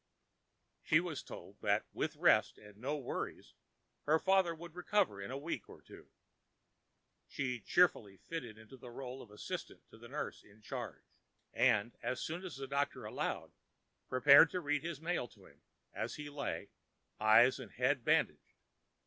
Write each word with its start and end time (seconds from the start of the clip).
She 0.81 0.99
was 0.99 1.21
told 1.21 1.61
that 1.61 1.85
with 1.93 2.15
rest 2.15 2.57
and 2.57 2.75
no 2.77 2.97
worries, 2.97 3.53
her 4.05 4.17
father 4.17 4.55
would 4.55 4.73
recover 4.73 5.21
in 5.21 5.29
a 5.29 5.37
week 5.37 5.69
or 5.69 5.79
two. 5.79 6.09
She 7.27 7.59
cheerfully 7.59 8.17
fitted 8.17 8.57
into 8.57 8.77
the 8.77 8.87
rôle 8.87 9.21
of 9.21 9.29
assistant 9.29 9.87
to 9.91 9.99
the 9.99 10.07
nurse 10.07 10.43
in 10.43 10.59
charge, 10.63 11.03
and, 11.53 11.95
as 12.01 12.19
soon 12.19 12.43
as 12.43 12.57
the 12.57 12.65
doctor 12.65 13.05
allowed, 13.05 13.51
prepared 14.09 14.49
to 14.49 14.59
read 14.59 14.81
his 14.81 14.99
mail 14.99 15.27
to 15.27 15.45
him 15.45 15.61
as 15.93 16.15
he 16.15 16.31
lay, 16.31 16.71
eyes 17.19 17.59
and 17.59 17.73
head 17.73 18.03
bandaged. 18.03 18.55